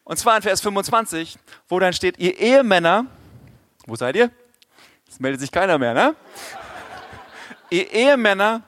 [0.05, 1.37] Und zwar in Vers 25,
[1.69, 3.07] wo dann steht, ihr Ehemänner,
[3.87, 4.31] wo seid ihr?
[5.09, 6.15] Es meldet sich keiner mehr, ne?
[7.71, 8.63] ihr Ehemänner,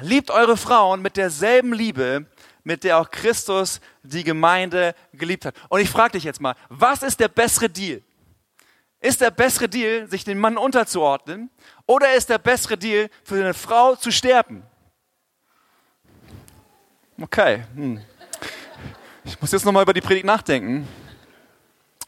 [0.00, 2.26] liebt eure Frauen mit derselben Liebe,
[2.64, 5.54] mit der auch Christus die Gemeinde geliebt hat.
[5.68, 8.02] Und ich frage dich jetzt mal, was ist der bessere Deal?
[9.00, 11.50] Ist der bessere Deal, sich dem Mann unterzuordnen?
[11.86, 14.62] Oder ist der bessere Deal, für eine Frau zu sterben?
[17.20, 17.64] Okay.
[17.74, 18.00] Hm.
[19.24, 20.88] Ich muss jetzt nochmal über die Predigt nachdenken.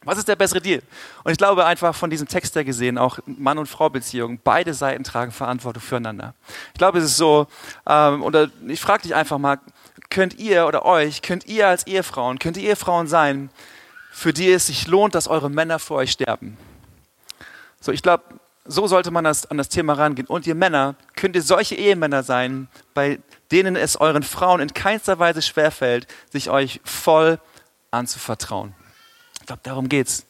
[0.03, 0.83] Was ist der bessere Deal?
[1.23, 5.05] Und ich glaube einfach von diesem Text her gesehen, auch Mann- und Frau-Beziehung, beide Seiten
[5.05, 6.35] tragen Verantwortung füreinander.
[6.73, 7.47] Ich glaube, es ist so,
[7.87, 9.61] ähm, oder ich frage dich einfach mal,
[10.11, 13.49] könnt ihr oder euch, könnt ihr als Ehefrauen, könnt ihr Ehefrauen sein,
[14.13, 16.59] für die es sich lohnt, dass eure Männer für euch sterben?
[17.81, 18.25] So, ich glaube,
[18.65, 20.27] so sollte man das, an das Thema rangehen.
[20.27, 25.19] Und ihr Männer, könnt ihr solche Ehemänner sein, bei denen es euren Frauen in keinster
[25.19, 27.39] Weise schwerfällt, sich euch voll
[27.91, 28.75] anzuvertrauen.
[29.41, 30.27] Ich glaube, darum geht's.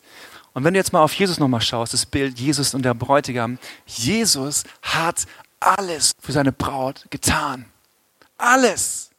[0.53, 3.59] Und wenn du jetzt mal auf Jesus nochmal schaust, das Bild Jesus und der Bräutigam,
[3.87, 5.27] Jesus hat
[5.61, 7.67] alles für seine Braut getan.
[8.37, 9.11] Alles.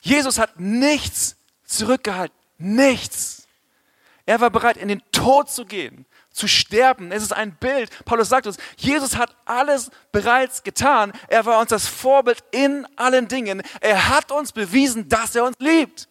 [0.00, 2.36] Jesus hat nichts zurückgehalten.
[2.58, 3.46] Nichts.
[4.26, 7.12] Er war bereit, in den Tod zu gehen, zu sterben.
[7.12, 7.90] Es ist ein Bild.
[8.04, 11.12] Paulus sagt uns, Jesus hat alles bereits getan.
[11.28, 13.62] Er war uns das Vorbild in allen Dingen.
[13.80, 16.08] Er hat uns bewiesen, dass er uns liebt.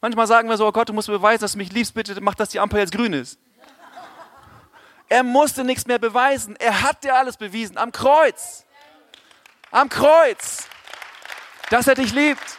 [0.00, 2.34] Manchmal sagen wir so, oh Gott, du musst beweisen, dass du mich liebst, bitte mach,
[2.34, 3.38] dass die Ampel jetzt grün ist.
[5.08, 6.56] Er musste nichts mehr beweisen.
[6.56, 7.78] Er hat dir alles bewiesen.
[7.78, 8.64] Am Kreuz.
[9.70, 10.66] Am Kreuz.
[11.70, 12.58] Dass er dich liebt.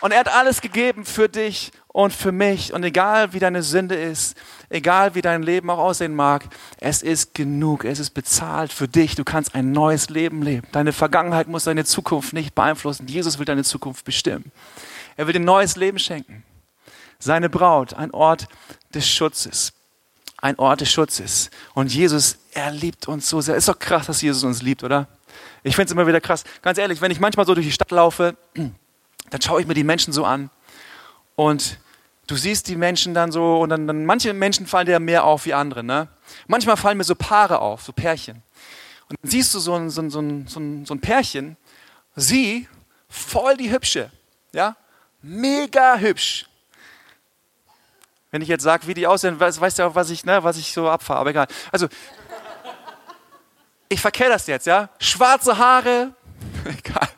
[0.00, 2.72] Und er hat alles gegeben für dich und für mich.
[2.72, 4.36] Und egal wie deine Sünde ist,
[4.68, 6.44] egal wie dein Leben auch aussehen mag,
[6.78, 7.84] es ist genug.
[7.84, 9.16] Es ist bezahlt für dich.
[9.16, 10.68] Du kannst ein neues Leben leben.
[10.70, 13.08] Deine Vergangenheit muss deine Zukunft nicht beeinflussen.
[13.08, 14.52] Jesus will deine Zukunft bestimmen.
[15.16, 16.44] Er will dir ein neues Leben schenken.
[17.18, 18.46] Seine Braut, ein Ort
[18.94, 19.72] des Schutzes.
[20.36, 21.50] Ein Ort des Schutzes.
[21.74, 23.56] Und Jesus, er liebt uns so sehr.
[23.56, 25.08] Ist doch krass, dass Jesus uns liebt, oder?
[25.64, 26.44] Ich finde es immer wieder krass.
[26.62, 29.82] Ganz ehrlich, wenn ich manchmal so durch die Stadt laufe, dann schaue ich mir die
[29.82, 30.48] Menschen so an
[31.34, 31.80] und
[32.28, 35.46] du siehst die Menschen dann so und dann, dann manche Menschen fallen dir mehr auf
[35.46, 35.82] wie andere.
[35.82, 36.08] Ne?
[36.46, 38.42] Manchmal fallen mir so Paare auf, so Pärchen.
[39.08, 41.56] Und dann siehst du so ein, so ein, so ein, so ein, Pärchen,
[42.14, 42.68] sie
[43.08, 44.10] voll die Hübsche,
[44.52, 44.76] ja,
[45.22, 46.46] mega hübsch.
[48.30, 50.58] Wenn ich jetzt sage, wie die aussehen, weißt, weißt du auch, was ich, ne, was
[50.58, 51.46] ich so abfahre, aber egal.
[51.72, 51.88] Also,
[53.88, 54.90] ich verkehre das jetzt, ja?
[55.00, 56.12] Schwarze Haare,
[56.64, 57.08] egal.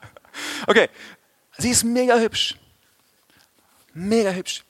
[0.68, 0.88] Okay,
[1.58, 2.56] Sie ist mega hübsch.
[3.92, 4.64] Mega hübsch.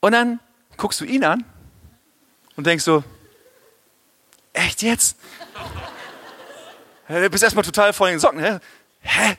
[0.00, 0.40] Und dann
[0.76, 1.44] guckst du ihn an
[2.56, 3.02] und denkst so,
[4.52, 5.18] echt jetzt?
[7.08, 8.60] Du bist erstmal total voll in den Socken.
[9.00, 9.36] Hä?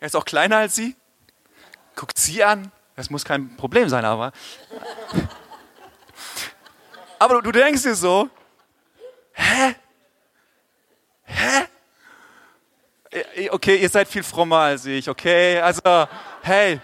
[0.00, 0.94] Er ist auch kleiner als sie?
[1.96, 2.70] Guckt sie an.
[2.96, 4.32] Das muss kein Problem sein, aber.
[7.18, 8.28] Aber du, du denkst dir so,
[9.32, 9.74] hä?
[11.24, 11.68] Hä?
[13.50, 15.60] okay, ihr seid viel frommer als ich, okay?
[15.60, 15.80] Also,
[16.42, 16.80] hey,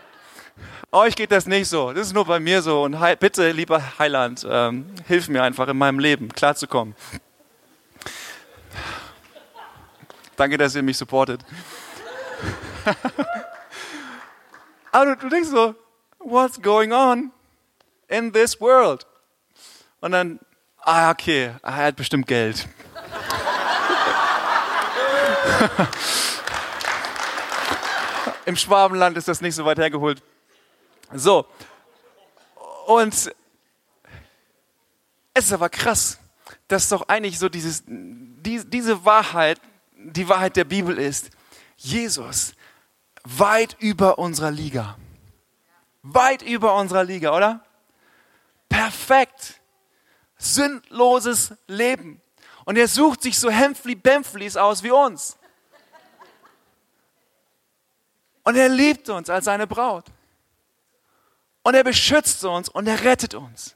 [0.94, 1.92] euch geht das nicht so.
[1.92, 2.85] Das ist nur bei mir so.
[2.85, 6.94] Und bitte, lieber Heiland, ähm, hilf mir einfach in meinem Leben klarzukommen.
[10.37, 11.44] Danke, dass ihr mich supportet.
[14.92, 15.74] Aber du, du denkst so,
[16.18, 17.33] what's going on
[18.09, 19.07] in this world?
[20.00, 20.38] Und dann,
[20.78, 22.68] ah, okay, er hat bestimmt Geld.
[28.46, 30.22] Im Schwabenland ist das nicht so weit hergeholt.
[31.14, 31.46] So.
[32.87, 33.14] Und
[35.33, 36.18] es ist aber krass,
[36.68, 39.61] dass doch eigentlich so dieses, die, diese Wahrheit,
[39.96, 41.31] die Wahrheit der Bibel ist.
[41.77, 42.55] Jesus,
[43.22, 44.96] weit über unserer Liga.
[46.03, 47.64] Weit über unserer Liga, oder?
[48.68, 49.61] Perfekt.
[50.37, 52.20] Sündloses Leben.
[52.64, 55.38] Und er sucht sich so Hempfli-Bempflis aus wie uns.
[58.42, 60.05] Und er liebt uns als seine Braut.
[61.64, 63.74] Und er beschützt uns und er rettet uns.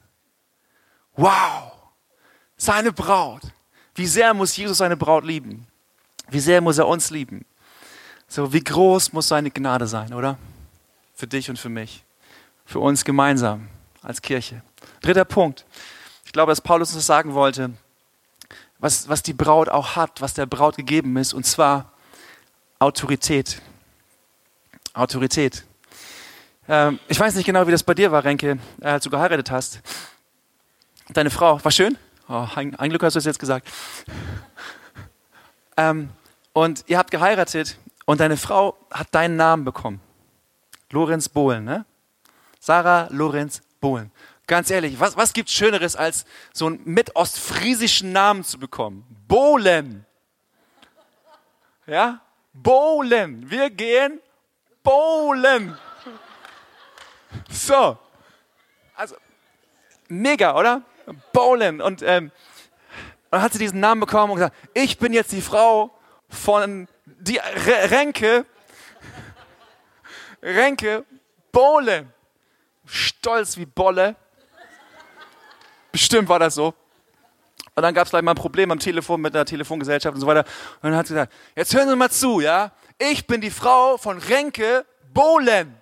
[1.17, 1.73] Wow!
[2.55, 3.41] Seine Braut.
[3.95, 5.67] Wie sehr muss Jesus seine Braut lieben?
[6.29, 7.45] Wie sehr muss er uns lieben?
[8.27, 10.37] So, wie groß muss seine Gnade sein, oder?
[11.15, 12.03] Für dich und für mich.
[12.65, 13.67] Für uns gemeinsam
[14.03, 14.61] als Kirche.
[15.01, 15.65] Dritter Punkt.
[16.25, 17.71] Ich glaube, dass Paulus uns das sagen wollte,
[18.77, 21.91] was, was die Braut auch hat, was der Braut gegeben ist, und zwar
[22.77, 23.61] Autorität.
[24.93, 25.65] Autorität.
[26.71, 29.49] Ähm, ich weiß nicht genau, wie das bei dir war, Renke, äh, als du geheiratet
[29.49, 29.81] hast.
[31.09, 31.97] Deine Frau, war schön?
[32.27, 33.67] Oh, ein, Glück hast du es jetzt gesagt.
[35.77, 36.11] Ähm,
[36.53, 39.99] und ihr habt geheiratet Und deine Frau hat deinen Namen bekommen.
[40.91, 41.85] Lorenz Bohlen, ne?
[42.59, 44.11] Sarah Lorenz Bohlen.
[44.45, 49.05] Ganz ehrlich, was, was gibt Schöneres, als so einen mitostfriesischen Namen zu bekommen?
[49.27, 50.05] Bohlen.
[51.87, 52.21] Ja?
[52.53, 53.49] Bowlen.
[53.49, 54.19] Wir gehen
[54.83, 55.75] bowlen.
[57.49, 57.97] So.
[58.95, 59.15] Also,
[60.07, 60.81] mega, oder?
[61.33, 61.81] Bowlen.
[61.81, 62.31] Und ähm,
[63.31, 65.91] dann hat sie diesen Namen bekommen und gesagt, ich bin jetzt die Frau
[66.29, 68.45] von die Renke,
[70.41, 71.05] Renke
[71.51, 72.11] Bowlen.
[72.85, 74.15] Stolz wie Bolle.
[75.91, 76.73] Bestimmt war das so.
[77.75, 80.27] Und dann gab es gleich mal ein Problem am Telefon mit der Telefongesellschaft und so
[80.27, 80.43] weiter.
[80.81, 82.71] Und dann hat sie gesagt, jetzt hören Sie mal zu, ja?
[82.97, 85.79] Ich bin die Frau von Renke Bohlen.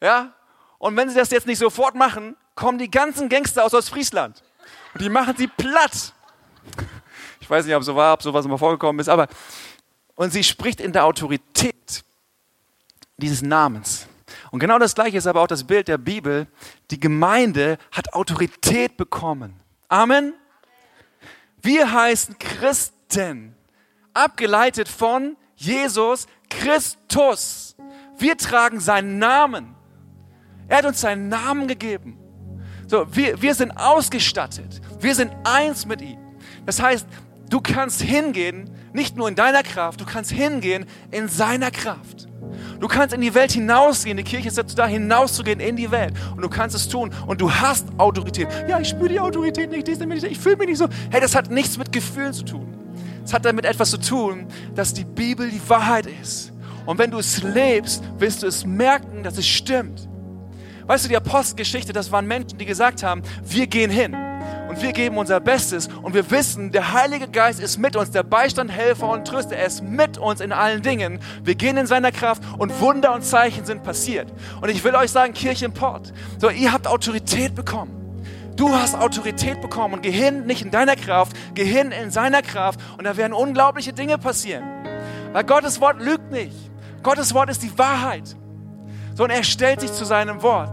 [0.00, 0.34] Ja?
[0.78, 4.42] Und wenn Sie das jetzt nicht sofort machen, kommen die ganzen Gangster aus Ostfriesland.
[4.94, 6.14] Und die machen Sie platt.
[7.40, 9.28] Ich weiß nicht, ob so war, ob sowas mal vorgekommen ist, aber
[10.18, 12.02] und sie spricht in der Autorität
[13.18, 14.08] dieses Namens.
[14.50, 16.48] Und genau das gleiche ist aber auch das Bild der Bibel.
[16.90, 19.54] Die Gemeinde hat Autorität bekommen.
[19.88, 20.34] Amen.
[21.62, 23.54] Wir heißen Christen,
[24.12, 27.76] abgeleitet von Jesus Christus.
[28.18, 29.76] Wir tragen seinen Namen.
[30.68, 32.18] Er hat uns seinen Namen gegeben.
[32.86, 34.80] So, wir, wir sind ausgestattet.
[35.00, 36.18] Wir sind eins mit ihm.
[36.66, 37.06] Das heißt,
[37.50, 42.28] du kannst hingehen, nicht nur in deiner Kraft, du kannst hingehen in seiner Kraft.
[42.80, 44.16] Du kannst in die Welt hinausgehen.
[44.16, 46.14] Die Kirche ist dazu da, hinauszugehen in die Welt.
[46.34, 47.10] Und du kannst es tun.
[47.26, 48.48] Und du hast Autorität.
[48.68, 49.88] Ja, ich spüre die Autorität nicht.
[49.88, 50.88] Ich fühle mich nicht so.
[51.10, 52.74] Hey, das hat nichts mit Gefühlen zu tun.
[53.24, 56.52] Es hat damit etwas zu tun, dass die Bibel die Wahrheit ist.
[56.86, 60.07] Und wenn du es lebst, wirst du es merken, dass es stimmt.
[60.88, 64.16] Weißt du, die Apostelgeschichte, das waren Menschen, die gesagt haben, wir gehen hin
[64.70, 68.22] und wir geben unser Bestes und wir wissen, der Heilige Geist ist mit uns, der
[68.22, 69.54] Beistand, Helfer und Tröster.
[69.54, 71.20] Er ist mit uns in allen Dingen.
[71.44, 74.32] Wir gehen in seiner Kraft und Wunder und Zeichen sind passiert.
[74.62, 77.94] Und ich will euch sagen, Kirche im Port, so ihr habt Autorität bekommen.
[78.56, 82.40] Du hast Autorität bekommen und geh hin, nicht in deiner Kraft, geh hin in seiner
[82.40, 84.64] Kraft und da werden unglaubliche Dinge passieren.
[85.34, 86.56] Weil Gottes Wort lügt nicht.
[87.02, 88.36] Gottes Wort ist die Wahrheit.
[89.18, 90.70] So, und er stellt sich zu seinem Wort.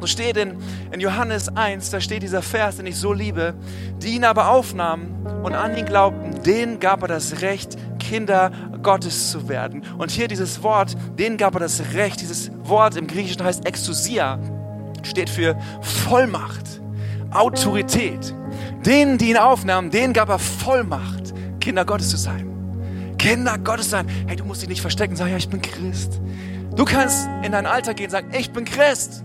[0.00, 0.56] So steht in,
[0.92, 3.54] in Johannes 1, da steht dieser Vers, den ich so liebe,
[4.00, 8.52] die ihn aber aufnahmen und an ihn glaubten, denen gab er das Recht, Kinder
[8.84, 9.82] Gottes zu werden.
[9.98, 14.38] Und hier dieses Wort, denen gab er das Recht, dieses Wort im Griechischen heißt Exousia,
[15.02, 16.80] steht für Vollmacht,
[17.32, 18.32] Autorität.
[18.86, 22.48] Denen, die ihn aufnahmen, denen gab er Vollmacht, Kinder Gottes zu sein.
[23.18, 24.06] Kinder Gottes sein.
[24.28, 26.20] Hey, du musst dich nicht verstecken, sag ja, ich bin Christ.
[26.74, 29.24] Du kannst in dein Alter gehen und sagen, ich bin Christ.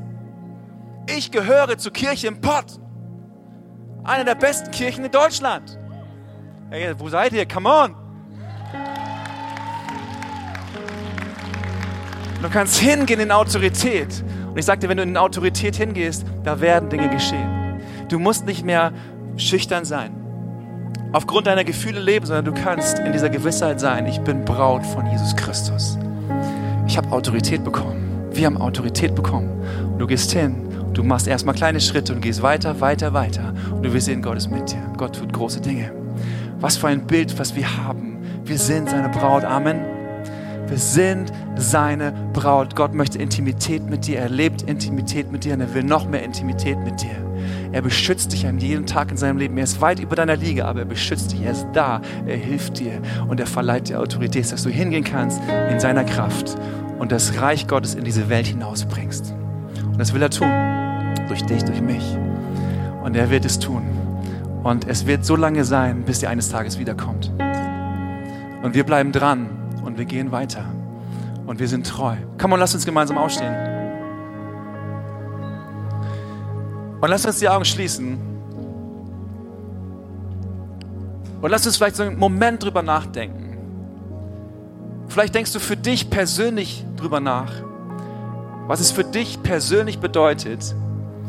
[1.10, 2.79] Ich gehöre zur Kirche im Pott.
[4.03, 5.79] Eine der besten Kirchen in Deutschland.
[6.69, 7.47] Hey, wo seid ihr?
[7.47, 7.95] Come on.
[12.41, 14.23] Du kannst hingehen in Autorität.
[14.49, 17.81] Und ich sagte, wenn du in Autorität hingehst, da werden Dinge geschehen.
[18.10, 18.91] Du musst nicht mehr
[19.38, 20.12] schüchtern sein,
[21.13, 25.05] aufgrund deiner Gefühle leben, sondern du kannst in dieser Gewissheit sein, ich bin Braut von
[25.07, 25.97] Jesus Christus.
[26.97, 28.27] Ich habe Autorität bekommen.
[28.31, 29.62] Wir haben Autorität bekommen.
[29.83, 33.53] Und du gehst hin Du machst erstmal kleine Schritte und gehst weiter, weiter, weiter.
[33.69, 34.81] Und du wirst sehen, Gott ist mit dir.
[34.97, 35.91] Gott tut große Dinge.
[36.60, 38.17] Was für ein Bild, was wir haben.
[38.43, 39.45] Wir sind seine Braut.
[39.45, 39.79] Amen.
[40.67, 42.75] Wir sind seine Braut.
[42.75, 44.17] Gott möchte Intimität mit dir.
[44.17, 47.15] Er lebt Intimität mit dir und er will noch mehr Intimität mit dir.
[47.73, 49.55] Er beschützt dich an jedem Tag in seinem Leben.
[49.57, 51.43] Er ist weit über deiner Liga, aber er beschützt dich.
[51.43, 52.01] Er ist da.
[52.25, 56.57] Er hilft dir und er verleiht dir Autorität, dass du hingehen kannst in seiner Kraft
[56.99, 59.33] und das Reich Gottes in diese Welt hinausbringst.
[59.86, 60.51] Und das will er tun
[61.27, 62.17] durch dich, durch mich.
[63.03, 63.83] Und er wird es tun.
[64.63, 67.31] Und es wird so lange sein, bis er eines Tages wiederkommt.
[68.63, 69.49] Und wir bleiben dran
[69.83, 70.65] und wir gehen weiter.
[71.45, 72.15] Und wir sind treu.
[72.38, 73.55] Komm und lass uns gemeinsam aufstehen.
[76.99, 78.17] Und lass uns die Augen schließen.
[81.41, 83.46] Und lass uns vielleicht so einen Moment drüber nachdenken.
[85.08, 87.51] Vielleicht denkst du für dich persönlich drüber nach,
[88.68, 90.76] was es für dich persönlich bedeutet,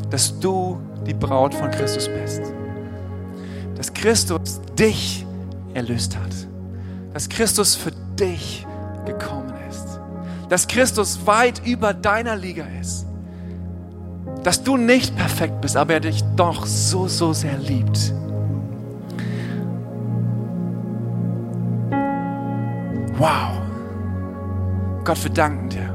[0.09, 2.41] dass du die Braut von Christus bist.
[3.75, 5.25] Dass Christus dich
[5.73, 6.33] erlöst hat.
[7.13, 8.65] Dass Christus für dich
[9.05, 9.99] gekommen ist.
[10.49, 13.05] Dass Christus weit über deiner Liga ist.
[14.43, 18.13] Dass du nicht perfekt bist, aber er dich doch so, so sehr liebt.
[23.17, 23.48] Wow.
[25.09, 25.91] Gott, wir danken dir.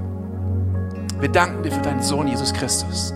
[1.21, 3.15] Wir danken dir für deinen Sohn Jesus Christus.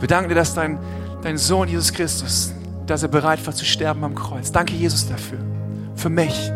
[0.00, 0.80] Wir danken dir, dass dein,
[1.22, 2.52] dein Sohn Jesus Christus,
[2.84, 4.50] dass er bereit war zu sterben am Kreuz.
[4.50, 5.38] Danke Jesus dafür.
[5.94, 6.50] Für mich,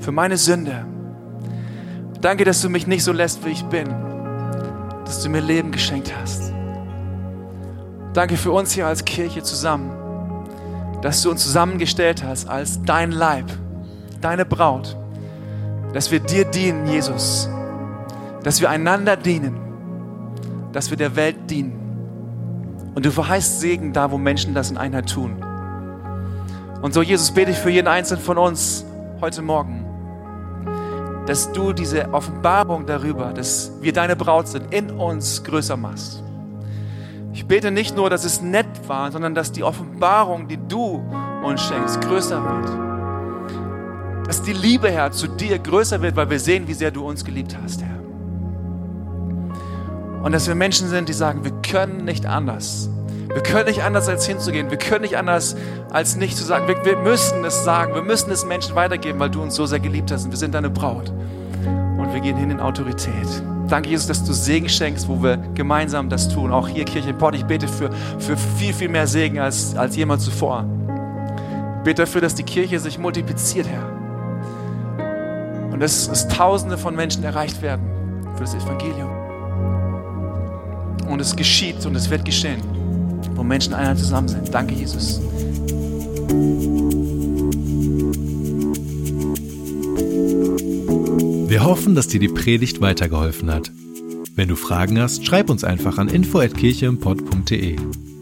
[0.00, 0.84] für meine Sünde.
[2.20, 3.88] Danke, dass du mich nicht so lässt, wie ich bin.
[5.06, 6.52] Dass du mir Leben geschenkt hast.
[8.12, 9.92] Danke für uns hier als Kirche zusammen,
[11.00, 13.46] dass du uns zusammengestellt hast als dein Leib,
[14.20, 14.94] deine Braut,
[15.96, 17.48] dass wir dir dienen, Jesus,
[18.42, 19.56] dass wir einander dienen,
[20.70, 22.92] dass wir der Welt dienen.
[22.94, 25.42] Und du verheißt Segen da, wo Menschen das in Einheit tun.
[26.82, 28.84] Und so, Jesus, bete ich für jeden Einzelnen von uns
[29.22, 29.86] heute Morgen,
[31.24, 36.22] dass du diese Offenbarung darüber, dass wir deine Braut sind, in uns größer machst.
[37.32, 41.02] Ich bete nicht nur, dass es nett war, sondern dass die Offenbarung, die du
[41.42, 42.85] uns schenkst, größer wird.
[44.26, 47.24] Dass die Liebe, Herr, zu dir größer wird, weil wir sehen, wie sehr du uns
[47.24, 47.96] geliebt hast, Herr.
[50.22, 52.90] Und dass wir Menschen sind, die sagen, wir können nicht anders.
[53.32, 54.70] Wir können nicht anders, als hinzugehen.
[54.70, 55.56] Wir können nicht anders,
[55.90, 56.66] als nicht zu sagen.
[56.66, 57.94] Wir, wir müssen es sagen.
[57.94, 60.24] Wir müssen es Menschen weitergeben, weil du uns so sehr geliebt hast.
[60.24, 61.12] Und wir sind deine Braut.
[61.98, 63.28] Und wir gehen hin in Autorität.
[63.68, 66.50] Danke, Jesus, dass du Segen schenkst, wo wir gemeinsam das tun.
[66.50, 67.34] Auch hier Kirche in Port.
[67.34, 70.64] Ich bete für, für viel, viel mehr Segen als, als jemals zuvor.
[71.78, 73.95] Ich bete dafür, dass die Kirche sich multipliziert, Herr.
[75.76, 77.84] Und dass, dass Tausende von Menschen erreicht werden
[78.36, 79.10] für das Evangelium.
[81.06, 82.62] Und es geschieht und es wird geschehen,
[83.34, 84.54] wo Menschen einer zusammen sind.
[84.54, 85.20] Danke, Jesus.
[91.46, 93.70] Wir hoffen, dass dir die Predigt weitergeholfen hat.
[94.34, 97.76] Wenn du Fragen hast, schreib uns einfach an info@kircheimpott.de.